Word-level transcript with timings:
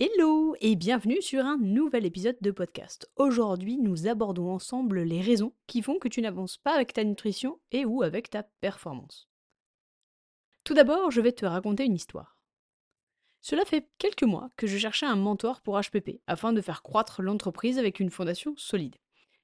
Hello 0.00 0.54
et 0.60 0.76
bienvenue 0.76 1.20
sur 1.20 1.44
un 1.44 1.58
nouvel 1.58 2.06
épisode 2.06 2.36
de 2.40 2.52
podcast. 2.52 3.10
Aujourd'hui, 3.16 3.78
nous 3.78 4.06
abordons 4.06 4.52
ensemble 4.52 5.00
les 5.00 5.20
raisons 5.20 5.52
qui 5.66 5.82
font 5.82 5.98
que 5.98 6.06
tu 6.06 6.20
n'avances 6.20 6.56
pas 6.56 6.72
avec 6.72 6.92
ta 6.92 7.02
nutrition 7.02 7.58
et 7.72 7.84
ou 7.84 8.04
avec 8.04 8.30
ta 8.30 8.44
performance. 8.44 9.28
Tout 10.62 10.74
d'abord, 10.74 11.10
je 11.10 11.20
vais 11.20 11.32
te 11.32 11.44
raconter 11.44 11.84
une 11.84 11.96
histoire. 11.96 12.38
Cela 13.40 13.64
fait 13.64 13.88
quelques 13.98 14.22
mois 14.22 14.50
que 14.56 14.68
je 14.68 14.78
cherchais 14.78 15.04
un 15.04 15.16
mentor 15.16 15.62
pour 15.62 15.80
HPP 15.80 16.20
afin 16.28 16.52
de 16.52 16.60
faire 16.60 16.84
croître 16.84 17.20
l'entreprise 17.20 17.80
avec 17.80 17.98
une 17.98 18.10
fondation 18.10 18.54
solide. 18.56 18.94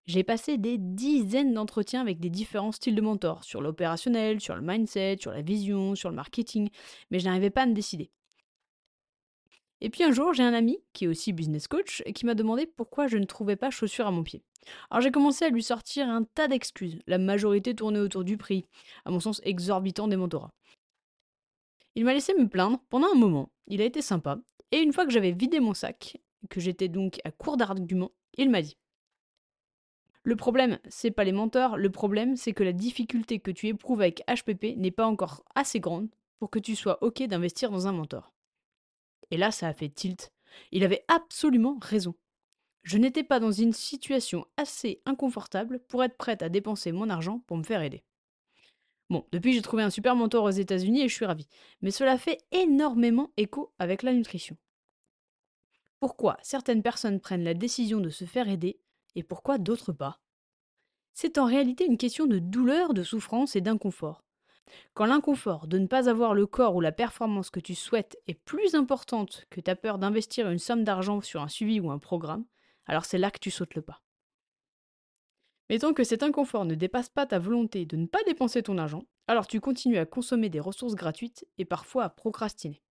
J'ai 0.06 0.22
passé 0.22 0.56
des 0.56 0.78
dizaines 0.78 1.52
d'entretiens 1.52 2.00
avec 2.00 2.20
des 2.20 2.30
différents 2.30 2.70
styles 2.70 2.94
de 2.94 3.00
mentors, 3.00 3.42
sur 3.42 3.60
l'opérationnel, 3.60 4.40
sur 4.40 4.54
le 4.54 4.62
mindset, 4.62 5.16
sur 5.18 5.32
la 5.32 5.42
vision, 5.42 5.96
sur 5.96 6.10
le 6.10 6.16
marketing, 6.16 6.70
mais 7.10 7.18
je 7.18 7.24
n'arrivais 7.24 7.50
pas 7.50 7.62
à 7.62 7.66
me 7.66 7.74
décider. 7.74 8.12
Et 9.84 9.90
puis 9.90 10.02
un 10.02 10.12
jour, 10.12 10.32
j'ai 10.32 10.42
un 10.42 10.54
ami, 10.54 10.78
qui 10.94 11.04
est 11.04 11.08
aussi 11.08 11.34
business 11.34 11.68
coach, 11.68 12.02
qui 12.14 12.24
m'a 12.24 12.32
demandé 12.32 12.64
pourquoi 12.64 13.06
je 13.06 13.18
ne 13.18 13.26
trouvais 13.26 13.54
pas 13.54 13.68
chaussures 13.68 14.06
à 14.06 14.10
mon 14.10 14.22
pied. 14.22 14.42
Alors 14.88 15.02
j'ai 15.02 15.10
commencé 15.10 15.44
à 15.44 15.50
lui 15.50 15.62
sortir 15.62 16.08
un 16.08 16.24
tas 16.24 16.48
d'excuses, 16.48 17.00
la 17.06 17.18
majorité 17.18 17.74
tournait 17.74 17.98
autour 17.98 18.24
du 18.24 18.38
prix, 18.38 18.64
à 19.04 19.10
mon 19.10 19.20
sens 19.20 19.42
exorbitant 19.44 20.08
des 20.08 20.16
mentorats. 20.16 20.54
Il 21.96 22.06
m'a 22.06 22.14
laissé 22.14 22.32
me 22.32 22.48
plaindre 22.48 22.80
pendant 22.88 23.12
un 23.12 23.14
moment, 23.14 23.50
il 23.66 23.82
a 23.82 23.84
été 23.84 24.00
sympa, 24.00 24.38
et 24.72 24.78
une 24.78 24.94
fois 24.94 25.04
que 25.04 25.12
j'avais 25.12 25.32
vidé 25.32 25.60
mon 25.60 25.74
sac, 25.74 26.16
que 26.48 26.60
j'étais 26.60 26.88
donc 26.88 27.20
à 27.24 27.30
court 27.30 27.58
d'arguments, 27.58 28.12
il 28.38 28.48
m'a 28.48 28.62
dit 28.62 28.78
Le 30.22 30.34
problème, 30.34 30.78
c'est 30.88 31.10
pas 31.10 31.24
les 31.24 31.32
mentors, 31.32 31.76
le 31.76 31.90
problème, 31.90 32.36
c'est 32.36 32.54
que 32.54 32.64
la 32.64 32.72
difficulté 32.72 33.38
que 33.38 33.50
tu 33.50 33.66
éprouves 33.66 34.00
avec 34.00 34.22
HPP 34.30 34.78
n'est 34.78 34.90
pas 34.90 35.04
encore 35.04 35.44
assez 35.54 35.78
grande 35.78 36.08
pour 36.38 36.48
que 36.48 36.58
tu 36.58 36.74
sois 36.74 37.04
OK 37.04 37.22
d'investir 37.24 37.70
dans 37.70 37.86
un 37.86 37.92
mentor. 37.92 38.33
Et 39.30 39.36
là, 39.36 39.50
ça 39.50 39.68
a 39.68 39.74
fait 39.74 39.88
tilt. 39.88 40.32
Il 40.72 40.84
avait 40.84 41.04
absolument 41.08 41.78
raison. 41.80 42.14
Je 42.82 42.98
n'étais 42.98 43.24
pas 43.24 43.40
dans 43.40 43.52
une 43.52 43.72
situation 43.72 44.46
assez 44.56 45.00
inconfortable 45.06 45.80
pour 45.88 46.04
être 46.04 46.16
prête 46.16 46.42
à 46.42 46.48
dépenser 46.48 46.92
mon 46.92 47.08
argent 47.08 47.40
pour 47.46 47.56
me 47.56 47.62
faire 47.62 47.82
aider. 47.82 48.04
Bon, 49.10 49.26
depuis 49.32 49.52
j'ai 49.52 49.62
trouvé 49.62 49.82
un 49.82 49.90
super 49.90 50.16
mentor 50.16 50.44
aux 50.44 50.50
États-Unis 50.50 51.02
et 51.02 51.08
je 51.08 51.14
suis 51.14 51.24
ravie. 51.26 51.48
Mais 51.80 51.90
cela 51.90 52.18
fait 52.18 52.38
énormément 52.52 53.32
écho 53.36 53.72
avec 53.78 54.02
la 54.02 54.12
nutrition. 54.12 54.56
Pourquoi 56.00 56.36
certaines 56.42 56.82
personnes 56.82 57.20
prennent 57.20 57.44
la 57.44 57.54
décision 57.54 58.00
de 58.00 58.10
se 58.10 58.24
faire 58.24 58.48
aider 58.48 58.80
et 59.14 59.22
pourquoi 59.22 59.58
d'autres 59.58 59.92
pas? 59.92 60.20
C'est 61.12 61.38
en 61.38 61.44
réalité 61.44 61.86
une 61.86 61.96
question 61.96 62.26
de 62.26 62.38
douleur, 62.38 62.92
de 62.92 63.02
souffrance 63.02 63.56
et 63.56 63.60
d'inconfort. 63.60 64.23
Quand 64.94 65.06
l'inconfort 65.06 65.66
de 65.66 65.78
ne 65.78 65.86
pas 65.86 66.08
avoir 66.08 66.34
le 66.34 66.46
corps 66.46 66.74
ou 66.74 66.80
la 66.80 66.92
performance 66.92 67.50
que 67.50 67.60
tu 67.60 67.74
souhaites 67.74 68.18
est 68.26 68.34
plus 68.34 68.74
importante 68.74 69.46
que 69.50 69.60
ta 69.60 69.76
peur 69.76 69.98
d'investir 69.98 70.50
une 70.50 70.58
somme 70.58 70.84
d'argent 70.84 71.20
sur 71.20 71.42
un 71.42 71.48
suivi 71.48 71.80
ou 71.80 71.90
un 71.90 71.98
programme, 71.98 72.44
alors 72.86 73.04
c'est 73.04 73.18
là 73.18 73.30
que 73.30 73.38
tu 73.38 73.50
sautes 73.50 73.74
le 73.74 73.82
pas. 73.82 74.02
Mettons 75.70 75.94
que 75.94 76.04
cet 76.04 76.22
inconfort 76.22 76.66
ne 76.66 76.74
dépasse 76.74 77.08
pas 77.08 77.26
ta 77.26 77.38
volonté 77.38 77.86
de 77.86 77.96
ne 77.96 78.06
pas 78.06 78.22
dépenser 78.24 78.62
ton 78.62 78.76
argent, 78.78 79.04
alors 79.26 79.46
tu 79.46 79.60
continues 79.60 79.98
à 79.98 80.06
consommer 80.06 80.50
des 80.50 80.60
ressources 80.60 80.94
gratuites 80.94 81.46
et 81.56 81.64
parfois 81.64 82.04
à 82.04 82.10
procrastiner. 82.10 82.82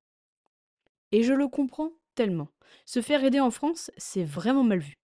Et 1.12 1.22
je 1.22 1.34
le 1.34 1.48
comprends 1.48 1.92
tellement. 2.14 2.48
Se 2.86 3.02
faire 3.02 3.22
aider 3.24 3.40
en 3.40 3.50
France, 3.50 3.90
c'est 3.98 4.24
vraiment 4.24 4.64
mal 4.64 4.78
vu. 4.78 4.96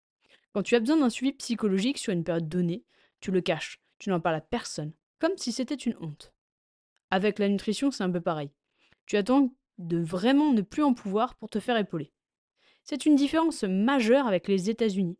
Quand 0.52 0.62
tu 0.62 0.74
as 0.74 0.80
besoin 0.80 0.96
d'un 0.96 1.10
suivi 1.10 1.32
psychologique 1.34 1.98
sur 1.98 2.12
une 2.12 2.24
période 2.24 2.48
donnée, 2.48 2.84
tu 3.20 3.30
le 3.30 3.42
caches, 3.42 3.80
tu 3.98 4.08
n'en 4.08 4.20
parles 4.20 4.36
à 4.36 4.40
personne, 4.40 4.94
comme 5.18 5.36
si 5.36 5.52
c'était 5.52 5.74
une 5.74 5.96
honte. 6.00 6.32
Avec 7.10 7.38
la 7.38 7.48
nutrition, 7.48 7.90
c'est 7.90 8.04
un 8.04 8.10
peu 8.10 8.20
pareil. 8.20 8.50
Tu 9.06 9.16
attends 9.16 9.54
de 9.78 9.98
vraiment 9.98 10.52
ne 10.52 10.60
plus 10.60 10.82
en 10.82 10.92
pouvoir 10.92 11.34
pour 11.36 11.48
te 11.48 11.60
faire 11.60 11.76
épauler. 11.76 12.12
C'est 12.84 13.06
une 13.06 13.16
différence 13.16 13.64
majeure 13.64 14.26
avec 14.26 14.48
les 14.48 14.70
États-Unis. 14.70 15.18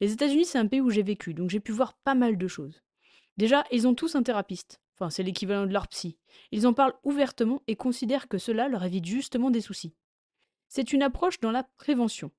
Les 0.00 0.12
États-Unis, 0.12 0.44
c'est 0.44 0.58
un 0.58 0.66
pays 0.66 0.80
où 0.80 0.90
j'ai 0.90 1.02
vécu, 1.02 1.34
donc 1.34 1.50
j'ai 1.50 1.60
pu 1.60 1.72
voir 1.72 1.94
pas 2.04 2.14
mal 2.14 2.38
de 2.38 2.48
choses. 2.48 2.82
Déjà, 3.36 3.64
ils 3.72 3.86
ont 3.86 3.94
tous 3.94 4.14
un 4.16 4.22
thérapeute. 4.22 4.80
Enfin, 4.94 5.10
c'est 5.10 5.22
l'équivalent 5.22 5.66
de 5.66 5.72
leur 5.72 5.88
psy. 5.88 6.18
Ils 6.50 6.66
en 6.66 6.74
parlent 6.74 6.94
ouvertement 7.04 7.62
et 7.66 7.76
considèrent 7.76 8.28
que 8.28 8.38
cela 8.38 8.68
leur 8.68 8.84
évite 8.84 9.04
justement 9.04 9.50
des 9.50 9.60
soucis. 9.60 9.94
C'est 10.68 10.92
une 10.92 11.02
approche 11.02 11.40
dans 11.40 11.52
la 11.52 11.62
prévention. 11.62 12.32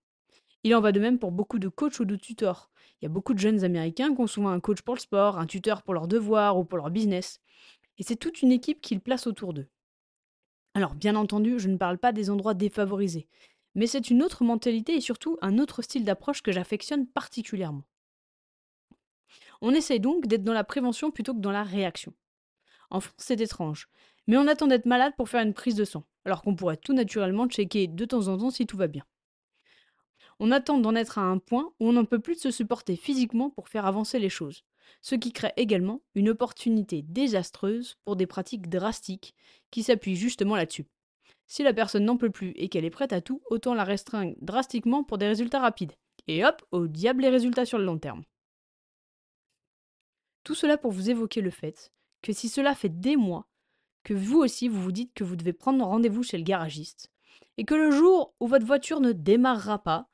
Il 0.63 0.75
en 0.75 0.81
va 0.81 0.91
de 0.91 0.99
même 0.99 1.19
pour 1.19 1.31
beaucoup 1.31 1.57
de 1.57 1.69
coachs 1.69 1.99
ou 1.99 2.05
de 2.05 2.17
tuteurs. 2.17 2.69
Il 3.01 3.05
y 3.05 3.07
a 3.07 3.09
beaucoup 3.09 3.33
de 3.33 3.39
jeunes 3.39 3.63
américains 3.63 4.13
qui 4.13 4.21
ont 4.21 4.27
souvent 4.27 4.49
un 4.49 4.59
coach 4.59 4.81
pour 4.81 4.93
le 4.93 4.99
sport, 4.99 5.39
un 5.39 5.45
tuteur 5.45 5.83
pour 5.83 5.93
leurs 5.93 6.09
devoirs 6.09 6.57
ou 6.57 6.65
pour 6.65 6.77
leur 6.77 6.91
business 6.91 7.39
et 7.99 8.03
c'est 8.03 8.15
toute 8.15 8.41
une 8.41 8.51
équipe 8.51 8.81
qu'ils 8.81 9.01
placent 9.01 9.27
autour 9.27 9.53
d'eux. 9.53 9.67
Alors, 10.73 10.95
bien 10.95 11.15
entendu, 11.15 11.59
je 11.59 11.67
ne 11.67 11.77
parle 11.77 11.97
pas 11.97 12.13
des 12.13 12.29
endroits 12.29 12.53
défavorisés, 12.53 13.27
mais 13.75 13.87
c'est 13.87 14.09
une 14.09 14.23
autre 14.23 14.43
mentalité 14.43 14.95
et 14.95 15.01
surtout 15.01 15.37
un 15.41 15.59
autre 15.59 15.81
style 15.81 16.05
d'approche 16.05 16.41
que 16.41 16.51
j'affectionne 16.51 17.05
particulièrement. 17.05 17.83
On 19.61 19.73
essaie 19.73 19.99
donc 19.99 20.27
d'être 20.27 20.43
dans 20.43 20.53
la 20.53 20.63
prévention 20.63 21.11
plutôt 21.11 21.33
que 21.33 21.39
dans 21.39 21.51
la 21.51 21.63
réaction. 21.63 22.13
En 22.89 23.01
France, 23.01 23.15
c'est 23.17 23.41
étrange, 23.41 23.89
mais 24.27 24.37
on 24.37 24.47
attend 24.47 24.67
d'être 24.67 24.85
malade 24.85 25.13
pour 25.17 25.29
faire 25.29 25.43
une 25.43 25.53
prise 25.53 25.75
de 25.75 25.85
sang, 25.85 26.05
alors 26.23 26.41
qu'on 26.41 26.55
pourrait 26.55 26.77
tout 26.77 26.93
naturellement 26.93 27.47
checker 27.47 27.87
de 27.87 28.05
temps 28.05 28.27
en 28.27 28.37
temps 28.37 28.51
si 28.51 28.65
tout 28.65 28.77
va 28.77 28.87
bien. 28.87 29.03
On 30.39 30.51
attend 30.51 30.77
d'en 30.77 30.95
être 30.95 31.17
à 31.17 31.23
un 31.23 31.37
point 31.37 31.73
où 31.79 31.89
on 31.89 31.93
n'en 31.93 32.05
peut 32.05 32.19
plus 32.19 32.39
se 32.39 32.51
supporter 32.51 32.95
physiquement 32.95 33.49
pour 33.49 33.67
faire 33.67 33.85
avancer 33.85 34.19
les 34.19 34.29
choses 34.29 34.63
ce 35.01 35.15
qui 35.15 35.31
crée 35.31 35.53
également 35.57 36.01
une 36.15 36.29
opportunité 36.29 37.01
désastreuse 37.01 37.97
pour 38.05 38.15
des 38.15 38.27
pratiques 38.27 38.69
drastiques 38.69 39.33
qui 39.71 39.83
s'appuient 39.83 40.15
justement 40.15 40.55
là-dessus. 40.55 40.85
Si 41.47 41.63
la 41.63 41.73
personne 41.73 42.05
n'en 42.05 42.17
peut 42.17 42.29
plus 42.29 42.51
et 42.55 42.69
qu'elle 42.69 42.85
est 42.85 42.89
prête 42.89 43.13
à 43.13 43.21
tout, 43.21 43.41
autant 43.49 43.73
la 43.73 43.83
restreindre 43.83 44.35
drastiquement 44.41 45.03
pour 45.03 45.17
des 45.17 45.27
résultats 45.27 45.59
rapides. 45.59 45.93
Et 46.27 46.45
hop, 46.45 46.63
au 46.71 46.87
diable 46.87 47.23
les 47.23 47.29
résultats 47.29 47.65
sur 47.65 47.79
le 47.79 47.85
long 47.85 47.97
terme. 47.97 48.23
Tout 50.43 50.55
cela 50.55 50.77
pour 50.77 50.91
vous 50.91 51.09
évoquer 51.09 51.41
le 51.41 51.49
fait 51.49 51.91
que 52.21 52.33
si 52.33 52.49
cela 52.49 52.75
fait 52.75 52.89
des 52.89 53.15
mois 53.15 53.47
que 54.03 54.13
vous 54.13 54.39
aussi 54.39 54.67
vous 54.67 54.81
vous 54.81 54.91
dites 54.91 55.13
que 55.13 55.23
vous 55.23 55.35
devez 55.35 55.53
prendre 55.53 55.85
rendez-vous 55.85 56.23
chez 56.23 56.37
le 56.37 56.43
garagiste, 56.43 57.11
et 57.57 57.65
que 57.65 57.75
le 57.75 57.91
jour 57.91 58.33
où 58.39 58.47
votre 58.47 58.65
voiture 58.65 59.01
ne 59.01 59.11
démarrera 59.11 59.83
pas, 59.83 60.07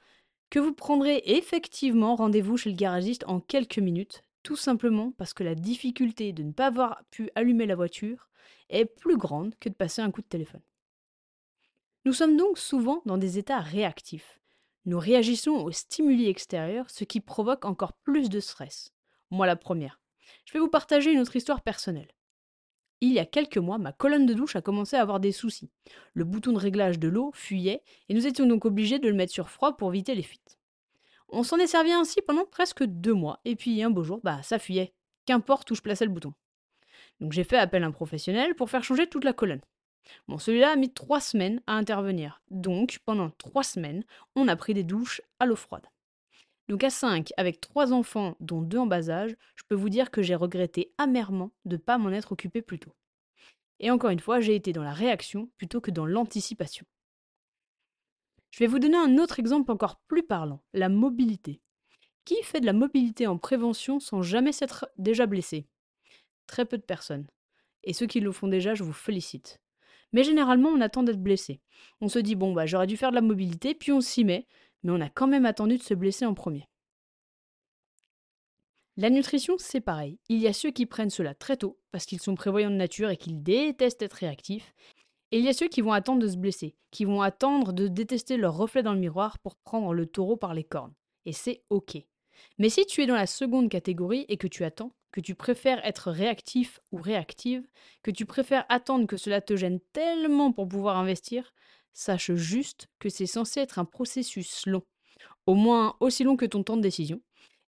que 0.49 0.59
vous 0.59 0.73
prendrez 0.73 1.21
effectivement 1.25 2.15
rendez-vous 2.15 2.57
chez 2.57 2.69
le 2.69 2.75
garagiste 2.75 3.23
en 3.27 3.39
quelques 3.39 3.79
minutes, 3.79 4.23
tout 4.45 4.55
simplement 4.55 5.11
parce 5.17 5.33
que 5.33 5.43
la 5.43 5.55
difficulté 5.55 6.31
de 6.31 6.43
ne 6.43 6.51
pas 6.51 6.67
avoir 6.67 7.03
pu 7.09 7.31
allumer 7.33 7.65
la 7.65 7.75
voiture 7.75 8.29
est 8.69 8.85
plus 8.85 9.17
grande 9.17 9.55
que 9.59 9.69
de 9.69 9.73
passer 9.73 10.03
un 10.03 10.11
coup 10.11 10.21
de 10.21 10.27
téléphone. 10.27 10.61
Nous 12.05 12.13
sommes 12.13 12.37
donc 12.37 12.59
souvent 12.59 13.01
dans 13.07 13.17
des 13.17 13.39
états 13.39 13.59
réactifs. 13.59 14.39
Nous 14.85 14.99
réagissons 14.99 15.53
aux 15.53 15.71
stimuli 15.71 16.29
extérieurs, 16.29 16.91
ce 16.91 17.05
qui 17.05 17.21
provoque 17.21 17.65
encore 17.65 17.93
plus 17.93 18.29
de 18.29 18.39
stress. 18.39 18.93
Moi 19.31 19.47
la 19.47 19.55
première. 19.55 19.99
Je 20.45 20.53
vais 20.53 20.59
vous 20.59 20.69
partager 20.69 21.11
une 21.11 21.21
autre 21.21 21.35
histoire 21.35 21.61
personnelle. 21.61 22.11
Il 23.01 23.13
y 23.13 23.19
a 23.19 23.25
quelques 23.25 23.57
mois, 23.57 23.79
ma 23.79 23.93
colonne 23.93 24.27
de 24.27 24.35
douche 24.35 24.55
a 24.55 24.61
commencé 24.61 24.95
à 24.95 25.01
avoir 25.01 25.19
des 25.19 25.31
soucis. 25.31 25.71
Le 26.13 26.23
bouton 26.23 26.51
de 26.51 26.59
réglage 26.59 26.99
de 26.99 27.07
l'eau 27.07 27.31
fuyait 27.33 27.81
et 28.09 28.13
nous 28.13 28.27
étions 28.27 28.45
donc 28.45 28.65
obligés 28.65 28.99
de 28.99 29.07
le 29.07 29.15
mettre 29.15 29.33
sur 29.33 29.49
froid 29.49 29.75
pour 29.75 29.89
éviter 29.89 30.13
les 30.13 30.21
fuites. 30.21 30.59
On 31.29 31.43
s'en 31.43 31.57
est 31.57 31.67
servi 31.67 31.91
ainsi 31.91 32.21
pendant 32.21 32.45
presque 32.45 32.83
deux 32.83 33.13
mois, 33.13 33.39
et 33.45 33.55
puis 33.55 33.81
un 33.83 33.89
beau 33.89 34.03
jour, 34.03 34.19
bah 34.23 34.41
ça 34.43 34.59
fuyait. 34.59 34.93
Qu'importe 35.25 35.69
où 35.71 35.75
je 35.75 35.81
plaçais 35.81 36.05
le 36.05 36.11
bouton. 36.11 36.33
Donc 37.19 37.31
j'ai 37.31 37.43
fait 37.43 37.57
appel 37.57 37.83
à 37.83 37.87
un 37.87 37.91
professionnel 37.91 38.55
pour 38.55 38.69
faire 38.69 38.83
changer 38.83 39.07
toute 39.07 39.23
la 39.23 39.33
colonne. 39.33 39.61
Bon, 40.27 40.37
celui-là 40.37 40.71
a 40.71 40.75
mis 40.75 40.93
trois 40.93 41.19
semaines 41.19 41.61
à 41.67 41.73
intervenir. 41.73 42.41
Donc, 42.51 42.99
pendant 43.05 43.31
trois 43.31 43.63
semaines, 43.63 44.03
on 44.35 44.47
a 44.47 44.55
pris 44.55 44.73
des 44.73 44.83
douches 44.83 45.21
à 45.39 45.45
l'eau 45.45 45.55
froide. 45.55 45.87
Donc 46.67 46.83
à 46.83 46.89
5, 46.89 47.31
avec 47.37 47.61
trois 47.61 47.93
enfants, 47.93 48.35
dont 48.39 48.61
deux 48.61 48.79
en 48.79 48.87
bas 48.87 49.09
âge, 49.09 49.35
je 49.55 49.63
peux 49.67 49.75
vous 49.75 49.89
dire 49.89 50.09
que 50.09 50.23
j'ai 50.23 50.35
regretté 50.35 50.93
amèrement 50.97 51.51
de 51.65 51.75
ne 51.75 51.81
pas 51.81 51.97
m'en 51.97 52.09
être 52.09 52.31
occupé 52.31 52.61
plus 52.61 52.79
tôt. 52.79 52.91
Et 53.79 53.91
encore 53.91 54.09
une 54.09 54.19
fois, 54.19 54.39
j'ai 54.39 54.55
été 54.55 54.73
dans 54.73 54.83
la 54.83 54.93
réaction 54.93 55.49
plutôt 55.57 55.81
que 55.81 55.91
dans 55.91 56.05
l'anticipation. 56.05 56.85
Je 58.55 58.61
vais 58.61 58.67
vous 58.67 58.79
donner 58.79 58.95
un 58.95 59.17
autre 59.17 59.41
exemple 59.41 59.69
encore 59.69 59.97
plus 60.07 60.23
parlant, 60.23 60.63
la 60.71 60.87
mobilité. 60.87 61.59
Qui 62.23 62.41
fait 62.41 62.61
de 62.61 62.65
la 62.65 62.71
mobilité 62.71 63.27
en 63.27 63.37
prévention 63.37 63.99
sans 63.99 64.21
jamais 64.21 64.53
s'être 64.53 64.89
déjà 64.97 65.25
blessé? 65.25 65.67
Très 66.47 66.63
peu 66.63 66.77
de 66.77 66.83
personnes. 66.83 67.27
Et 67.83 67.91
ceux 67.91 68.07
qui 68.07 68.21
le 68.21 68.31
font 68.31 68.47
déjà, 68.47 68.73
je 68.73 68.85
vous 68.85 68.93
félicite. 68.93 69.59
Mais 70.13 70.23
généralement, 70.23 70.69
on 70.69 70.79
attend 70.79 71.03
d'être 71.03 71.21
blessé. 71.21 71.59
On 71.99 72.07
se 72.07 72.17
dit, 72.17 72.35
bon, 72.35 72.53
bah, 72.53 72.65
j'aurais 72.65 72.87
dû 72.87 72.95
faire 72.95 73.09
de 73.09 73.15
la 73.15 73.21
mobilité, 73.21 73.75
puis 73.75 73.91
on 73.91 73.99
s'y 73.99 74.23
met, 74.23 74.47
mais 74.83 74.93
on 74.93 75.01
a 75.01 75.09
quand 75.09 75.27
même 75.27 75.45
attendu 75.45 75.77
de 75.77 75.83
se 75.83 75.93
blesser 75.93 76.25
en 76.25 76.33
premier. 76.33 76.65
La 78.95 79.09
nutrition, 79.09 79.55
c'est 79.57 79.81
pareil. 79.81 80.17
Il 80.29 80.37
y 80.37 80.47
a 80.47 80.53
ceux 80.53 80.71
qui 80.71 80.85
prennent 80.85 81.09
cela 81.09 81.35
très 81.35 81.57
tôt, 81.57 81.77
parce 81.91 82.05
qu'ils 82.05 82.21
sont 82.21 82.35
prévoyants 82.35 82.71
de 82.71 82.75
nature 82.75 83.09
et 83.09 83.17
qu'ils 83.17 83.43
détestent 83.43 84.01
être 84.01 84.13
réactifs. 84.13 84.73
Il 85.35 85.43
y 85.43 85.49
a 85.49 85.53
ceux 85.53 85.67
qui 85.67 85.81
vont 85.81 85.91
attendre 85.91 86.21
de 86.21 86.29
se 86.29 86.37
blesser, 86.37 86.77
qui 86.91 87.03
vont 87.03 87.21
attendre 87.21 87.73
de 87.73 87.89
détester 87.89 88.37
leur 88.37 88.55
reflet 88.55 88.83
dans 88.83 88.93
le 88.93 89.01
miroir 89.01 89.37
pour 89.39 89.57
prendre 89.57 89.93
le 89.93 90.05
taureau 90.05 90.37
par 90.37 90.53
les 90.53 90.63
cornes. 90.63 90.93
Et 91.25 91.33
c'est 91.33 91.61
ok. 91.69 91.97
Mais 92.57 92.69
si 92.69 92.85
tu 92.85 93.01
es 93.01 93.05
dans 93.05 93.17
la 93.17 93.27
seconde 93.27 93.67
catégorie 93.67 94.23
et 94.29 94.37
que 94.37 94.47
tu 94.47 94.63
attends, 94.63 94.93
que 95.11 95.19
tu 95.19 95.35
préfères 95.35 95.85
être 95.85 96.09
réactif 96.09 96.79
ou 96.93 97.01
réactive, 97.01 97.67
que 98.01 98.11
tu 98.11 98.25
préfères 98.25 98.63
attendre 98.69 99.07
que 99.07 99.17
cela 99.17 99.41
te 99.41 99.57
gêne 99.57 99.81
tellement 99.91 100.53
pour 100.53 100.69
pouvoir 100.69 100.95
investir, 100.95 101.53
sache 101.91 102.33
juste 102.35 102.87
que 102.99 103.09
c'est 103.09 103.25
censé 103.25 103.59
être 103.59 103.77
un 103.77 103.83
processus 103.83 104.65
long, 104.65 104.83
au 105.47 105.55
moins 105.55 105.97
aussi 105.99 106.23
long 106.23 106.37
que 106.37 106.45
ton 106.45 106.63
temps 106.63 106.77
de 106.77 106.81
décision, 106.81 107.21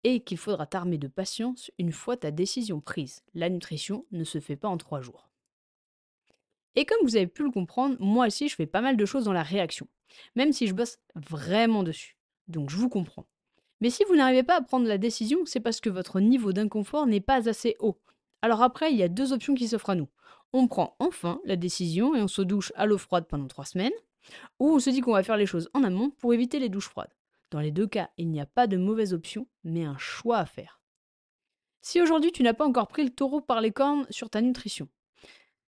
et 0.04 0.20
qu'il 0.20 0.38
faudra 0.38 0.66
t'armer 0.68 0.98
de 0.98 1.08
patience 1.08 1.72
une 1.80 1.94
fois 1.94 2.18
ta 2.18 2.32
décision 2.32 2.82
prise. 2.82 3.22
La 3.34 3.50
nutrition 3.50 4.06
ne 4.12 4.26
se 4.26 4.42
fait 4.42 4.58
pas 4.58 4.68
en 4.68 4.76
trois 4.76 5.00
jours. 5.00 5.30
Et 6.76 6.86
comme 6.86 6.98
vous 7.04 7.16
avez 7.16 7.28
pu 7.28 7.44
le 7.44 7.52
comprendre, 7.52 7.96
moi 8.00 8.28
aussi 8.28 8.50
je 8.50 8.56
fais 8.56 8.66
pas 8.66 8.82
mal 8.82 8.98
de 8.98 9.06
choses 9.06 9.26
dans 9.26 9.34
la 9.34 9.44
réaction, 9.44 9.88
même 10.36 10.52
si 10.52 10.68
je 10.68 10.74
bosse 10.74 10.98
vraiment 11.16 11.84
dessus. 11.84 12.18
Donc 12.48 12.70
je 12.70 12.78
vous 12.78 12.90
comprends. 12.90 13.26
Mais 13.82 13.90
si 13.90 14.04
vous 14.06 14.16
n'arrivez 14.16 14.44
pas 14.44 14.58
à 14.58 14.62
prendre 14.62 14.88
la 14.88 14.98
décision, 14.98 15.46
c'est 15.46 15.60
parce 15.60 15.82
que 15.82 15.90
votre 15.90 16.20
niveau 16.20 16.54
d'inconfort 16.54 17.06
n'est 17.06 17.22
pas 17.22 17.50
assez 17.50 17.76
haut. 17.80 18.00
Alors 18.42 18.62
après, 18.62 18.92
il 18.92 18.98
y 18.98 19.04
a 19.04 19.10
deux 19.10 19.34
options 19.34 19.56
qui 19.56 19.68
s'offrent 19.68 19.92
à 19.92 19.96
nous. 19.96 20.10
On 20.54 20.68
prend 20.68 20.96
enfin 21.00 21.42
la 21.46 21.56
décision 21.56 22.16
et 22.16 22.22
on 22.22 22.28
se 22.28 22.42
douche 22.42 22.72
à 22.76 22.86
l'eau 22.86 22.98
froide 22.98 23.26
pendant 23.28 23.48
trois 23.48 23.66
semaines, 23.66 23.94
ou 24.60 24.70
on 24.70 24.80
se 24.80 24.90
dit 24.90 25.02
qu'on 25.02 25.14
va 25.14 25.24
faire 25.24 25.38
les 25.38 25.46
choses 25.46 25.70
en 25.74 25.84
amont 25.84 26.12
pour 26.12 26.34
éviter 26.34 26.60
les 26.60 26.70
douches 26.70 26.90
froides. 26.90 27.14
Dans 27.52 27.60
les 27.60 27.72
deux 27.72 27.88
cas, 27.88 28.10
il 28.18 28.30
n'y 28.30 28.42
a 28.42 28.46
pas 28.46 28.68
de 28.68 28.78
mauvaise 28.78 29.14
option, 29.14 29.48
mais 29.64 29.84
un 29.84 29.98
choix 29.98 30.38
à 30.38 30.46
faire. 30.46 30.80
Si 31.82 32.02
aujourd'hui 32.02 32.32
tu 32.32 32.44
n'as 32.44 32.54
pas 32.54 32.66
encore 32.66 32.88
pris 32.88 33.04
le 33.04 33.10
taureau 33.10 33.42
par 33.42 33.62
les 33.62 33.72
cornes 33.72 34.08
sur 34.10 34.30
ta 34.30 34.42
nutrition, 34.42 34.88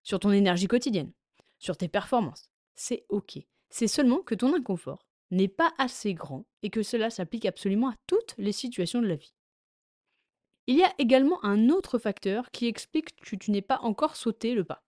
sur 0.04 0.20
ton 0.20 0.30
énergie 0.30 0.68
quotidienne, 0.68 1.12
sur 1.58 1.76
tes 1.76 1.88
performances, 1.88 2.48
c'est 2.74 3.04
ok. 3.08 3.38
C'est 3.70 3.88
seulement 3.88 4.18
que 4.18 4.36
ton 4.36 4.54
inconfort 4.54 5.06
n'est 5.30 5.48
pas 5.48 5.72
assez 5.78 6.14
grand 6.14 6.46
et 6.62 6.70
que 6.70 6.82
cela 6.82 7.10
s'applique 7.10 7.46
absolument 7.46 7.88
à 7.88 7.96
toutes 8.06 8.34
les 8.38 8.52
situations 8.52 9.02
de 9.02 9.08
la 9.08 9.16
vie. 9.16 9.34
Il 10.66 10.76
y 10.76 10.84
a 10.84 10.94
également 10.98 11.44
un 11.44 11.68
autre 11.68 11.98
facteur 11.98 12.50
qui 12.50 12.66
explique 12.66 13.16
que 13.16 13.36
tu 13.36 13.50
n'es 13.50 13.62
pas 13.62 13.80
encore 13.80 14.16
sauté 14.16 14.54
le 14.54 14.64
pas. 14.64 14.84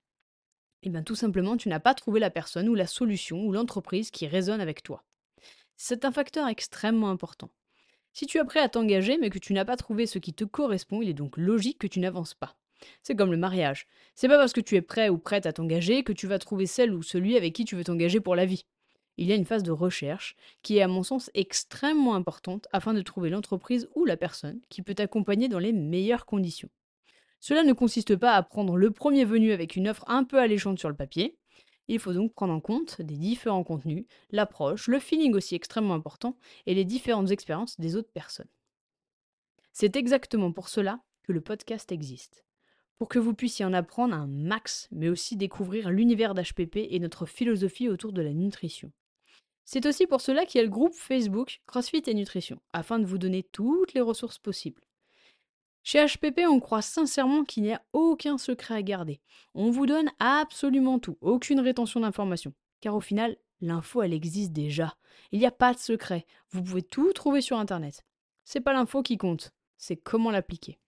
Eh 0.82 0.88
bien 0.88 1.02
tout 1.02 1.16
simplement, 1.16 1.56
tu 1.56 1.68
n'as 1.68 1.80
pas 1.80 1.94
trouvé 1.94 2.20
la 2.20 2.30
personne 2.30 2.68
ou 2.68 2.74
la 2.74 2.86
solution 2.86 3.44
ou 3.44 3.52
l'entreprise 3.52 4.10
qui 4.10 4.26
résonne 4.26 4.60
avec 4.60 4.82
toi. 4.82 5.04
C'est 5.76 6.04
un 6.04 6.12
facteur 6.12 6.48
extrêmement 6.48 7.10
important. 7.10 7.50
Si 8.12 8.26
tu 8.26 8.38
es 8.38 8.44
prêt 8.44 8.60
à 8.60 8.68
t'engager 8.68 9.18
mais 9.18 9.28
que 9.28 9.38
tu 9.38 9.52
n'as 9.52 9.64
pas 9.64 9.76
trouvé 9.76 10.06
ce 10.06 10.18
qui 10.18 10.32
te 10.32 10.44
correspond, 10.44 11.02
il 11.02 11.08
est 11.08 11.14
donc 11.14 11.36
logique 11.36 11.78
que 11.78 11.86
tu 11.86 12.00
n'avances 12.00 12.34
pas. 12.34 12.56
C'est 13.02 13.16
comme 13.16 13.30
le 13.30 13.36
mariage. 13.36 13.86
C'est 14.14 14.28
pas 14.28 14.38
parce 14.38 14.52
que 14.52 14.60
tu 14.60 14.76
es 14.76 14.82
prêt 14.82 15.08
ou 15.08 15.18
prête 15.18 15.46
à 15.46 15.52
t'engager 15.52 16.02
que 16.02 16.12
tu 16.12 16.26
vas 16.26 16.38
trouver 16.38 16.66
celle 16.66 16.92
ou 16.92 17.02
celui 17.02 17.36
avec 17.36 17.54
qui 17.54 17.64
tu 17.64 17.76
veux 17.76 17.84
t'engager 17.84 18.20
pour 18.20 18.36
la 18.36 18.46
vie. 18.46 18.66
Il 19.16 19.26
y 19.26 19.32
a 19.32 19.36
une 19.36 19.46
phase 19.46 19.62
de 19.62 19.70
recherche 19.70 20.36
qui 20.62 20.76
est 20.76 20.82
à 20.82 20.88
mon 20.88 21.02
sens 21.02 21.30
extrêmement 21.34 22.14
importante 22.14 22.68
afin 22.72 22.92
de 22.92 23.00
trouver 23.00 23.30
l'entreprise 23.30 23.88
ou 23.94 24.04
la 24.04 24.16
personne 24.16 24.60
qui 24.68 24.82
peut 24.82 24.94
t'accompagner 24.94 25.48
dans 25.48 25.58
les 25.58 25.72
meilleures 25.72 26.26
conditions. 26.26 26.68
Cela 27.40 27.64
ne 27.64 27.72
consiste 27.72 28.16
pas 28.16 28.34
à 28.34 28.42
prendre 28.42 28.76
le 28.76 28.90
premier 28.90 29.24
venu 29.24 29.52
avec 29.52 29.76
une 29.76 29.88
offre 29.88 30.04
un 30.08 30.24
peu 30.24 30.38
alléchante 30.38 30.78
sur 30.78 30.88
le 30.88 30.96
papier, 30.96 31.38
il 31.88 32.00
faut 32.00 32.12
donc 32.12 32.34
prendre 32.34 32.52
en 32.52 32.60
compte 32.60 33.00
des 33.00 33.16
différents 33.16 33.64
contenus, 33.64 34.06
l'approche, 34.30 34.88
le 34.88 34.98
feeling 34.98 35.34
aussi 35.34 35.54
extrêmement 35.54 35.94
important, 35.94 36.36
et 36.66 36.74
les 36.74 36.84
différentes 36.84 37.30
expériences 37.30 37.78
des 37.78 37.96
autres 37.96 38.10
personnes. 38.10 38.48
C'est 39.72 39.96
exactement 39.96 40.52
pour 40.52 40.68
cela 40.68 41.00
que 41.22 41.32
le 41.32 41.40
podcast 41.40 41.92
existe. 41.92 42.45
Pour 42.98 43.08
que 43.08 43.18
vous 43.18 43.34
puissiez 43.34 43.64
en 43.64 43.72
apprendre 43.72 44.14
un 44.14 44.26
max, 44.26 44.88
mais 44.90 45.08
aussi 45.08 45.36
découvrir 45.36 45.90
l'univers 45.90 46.34
d'HPP 46.34 46.88
et 46.90 46.98
notre 46.98 47.26
philosophie 47.26 47.88
autour 47.88 48.12
de 48.12 48.22
la 48.22 48.32
nutrition. 48.32 48.90
C'est 49.64 49.84
aussi 49.84 50.06
pour 50.06 50.20
cela 50.20 50.46
qu'il 50.46 50.60
y 50.60 50.62
a 50.62 50.64
le 50.64 50.70
groupe 50.70 50.94
Facebook 50.94 51.60
CrossFit 51.66 52.02
et 52.06 52.14
Nutrition, 52.14 52.60
afin 52.72 53.00
de 53.00 53.04
vous 53.04 53.18
donner 53.18 53.42
toutes 53.42 53.94
les 53.94 54.00
ressources 54.00 54.38
possibles. 54.38 54.80
Chez 55.82 56.04
HPP, 56.04 56.42
on 56.48 56.60
croit 56.60 56.82
sincèrement 56.82 57.44
qu'il 57.44 57.64
n'y 57.64 57.72
a 57.72 57.82
aucun 57.92 58.38
secret 58.38 58.74
à 58.74 58.82
garder. 58.82 59.20
On 59.54 59.70
vous 59.70 59.86
donne 59.86 60.10
absolument 60.20 60.98
tout, 60.98 61.18
aucune 61.20 61.60
rétention 61.60 62.00
d'informations. 62.00 62.54
Car 62.80 62.94
au 62.94 63.00
final, 63.00 63.36
l'info, 63.60 64.02
elle 64.02 64.12
existe 64.12 64.52
déjà. 64.52 64.96
Il 65.32 65.40
n'y 65.40 65.46
a 65.46 65.52
pas 65.52 65.74
de 65.74 65.78
secret. 65.78 66.26
Vous 66.50 66.62
pouvez 66.62 66.82
tout 66.82 67.12
trouver 67.12 67.40
sur 67.40 67.58
Internet. 67.58 68.04
C'est 68.44 68.60
pas 68.60 68.72
l'info 68.72 69.02
qui 69.02 69.18
compte, 69.18 69.52
c'est 69.76 69.96
comment 69.96 70.30
l'appliquer. 70.30 70.78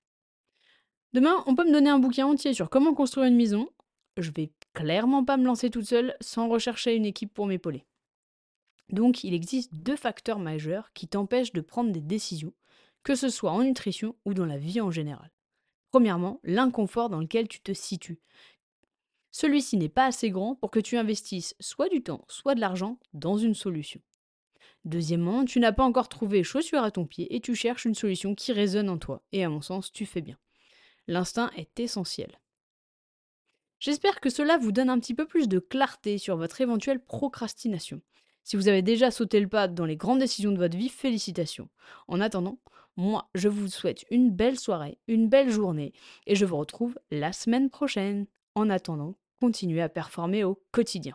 Demain, 1.18 1.42
on 1.46 1.56
peut 1.56 1.64
me 1.64 1.72
donner 1.72 1.90
un 1.90 1.98
bouquin 1.98 2.28
entier 2.28 2.54
sur 2.54 2.70
comment 2.70 2.94
construire 2.94 3.26
une 3.26 3.34
maison. 3.34 3.68
Je 4.18 4.30
vais 4.30 4.52
clairement 4.72 5.24
pas 5.24 5.36
me 5.36 5.46
lancer 5.46 5.68
toute 5.68 5.86
seule 5.86 6.14
sans 6.20 6.48
rechercher 6.48 6.94
une 6.94 7.04
équipe 7.04 7.34
pour 7.34 7.48
m'épauler. 7.48 7.84
Donc, 8.90 9.24
il 9.24 9.34
existe 9.34 9.74
deux 9.74 9.96
facteurs 9.96 10.38
majeurs 10.38 10.92
qui 10.92 11.08
t'empêchent 11.08 11.52
de 11.52 11.60
prendre 11.60 11.90
des 11.90 12.00
décisions 12.00 12.52
que 13.02 13.16
ce 13.16 13.30
soit 13.30 13.50
en 13.50 13.64
nutrition 13.64 14.14
ou 14.26 14.32
dans 14.32 14.46
la 14.46 14.58
vie 14.58 14.80
en 14.80 14.92
général. 14.92 15.32
Premièrement, 15.90 16.38
l'inconfort 16.44 17.10
dans 17.10 17.18
lequel 17.18 17.48
tu 17.48 17.60
te 17.60 17.72
situes. 17.72 18.20
Celui-ci 19.32 19.76
n'est 19.76 19.88
pas 19.88 20.06
assez 20.06 20.30
grand 20.30 20.54
pour 20.54 20.70
que 20.70 20.78
tu 20.78 20.96
investisses 20.96 21.56
soit 21.58 21.88
du 21.88 22.00
temps, 22.00 22.24
soit 22.28 22.54
de 22.54 22.60
l'argent 22.60 23.00
dans 23.12 23.38
une 23.38 23.54
solution. 23.54 24.00
Deuxièmement, 24.84 25.44
tu 25.44 25.58
n'as 25.58 25.72
pas 25.72 25.82
encore 25.82 26.08
trouvé 26.08 26.44
chaussure 26.44 26.84
à 26.84 26.92
ton 26.92 27.06
pied 27.06 27.34
et 27.34 27.40
tu 27.40 27.56
cherches 27.56 27.86
une 27.86 27.96
solution 27.96 28.36
qui 28.36 28.52
résonne 28.52 28.88
en 28.88 28.98
toi. 28.98 29.20
Et 29.32 29.42
à 29.42 29.48
mon 29.48 29.62
sens, 29.62 29.90
tu 29.90 30.06
fais 30.06 30.20
bien. 30.20 30.38
L'instinct 31.08 31.50
est 31.56 31.80
essentiel. 31.80 32.38
J'espère 33.80 34.20
que 34.20 34.28
cela 34.30 34.58
vous 34.58 34.72
donne 34.72 34.90
un 34.90 34.98
petit 35.00 35.14
peu 35.14 35.26
plus 35.26 35.48
de 35.48 35.58
clarté 35.58 36.18
sur 36.18 36.36
votre 36.36 36.60
éventuelle 36.60 37.00
procrastination. 37.00 38.02
Si 38.44 38.56
vous 38.56 38.68
avez 38.68 38.82
déjà 38.82 39.10
sauté 39.10 39.40
le 39.40 39.48
pas 39.48 39.68
dans 39.68 39.84
les 39.84 39.96
grandes 39.96 40.18
décisions 40.18 40.52
de 40.52 40.58
votre 40.58 40.76
vie, 40.76 40.88
félicitations. 40.88 41.68
En 42.08 42.20
attendant, 42.20 42.58
moi, 42.96 43.30
je 43.34 43.48
vous 43.48 43.68
souhaite 43.68 44.04
une 44.10 44.30
belle 44.30 44.58
soirée, 44.58 44.98
une 45.06 45.28
belle 45.28 45.50
journée, 45.50 45.92
et 46.26 46.34
je 46.34 46.44
vous 46.44 46.56
retrouve 46.56 46.98
la 47.10 47.32
semaine 47.32 47.70
prochaine. 47.70 48.26
En 48.54 48.68
attendant, 48.68 49.14
continuez 49.40 49.82
à 49.82 49.88
performer 49.88 50.44
au 50.44 50.60
quotidien. 50.72 51.14